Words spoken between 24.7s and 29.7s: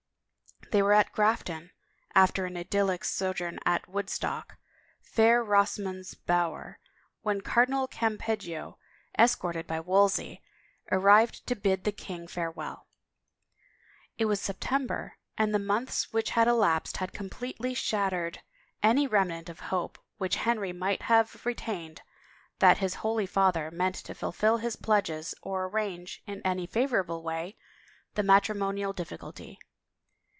pledges or arrange, in any favorable way, the matrimonial difficulty.